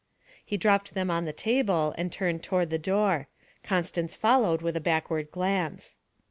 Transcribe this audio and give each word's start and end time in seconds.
He 0.43 0.57
dropped 0.57 0.95
them 0.95 1.11
on 1.11 1.25
the 1.25 1.31
table 1.31 1.93
and 1.95 2.11
turned 2.11 2.41
toward 2.41 2.71
the 2.71 2.79
door; 2.79 3.27
Constance 3.63 4.15
followed 4.15 4.63
with 4.63 4.75
a 4.75 4.81
backward 4.81 5.29
glance. 5.29 5.97